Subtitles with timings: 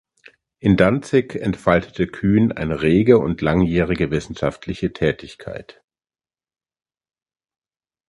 [0.57, 5.83] In Danzig entfaltete Kühn eine rege und langjährige wissenschaftliche Tätigkeit.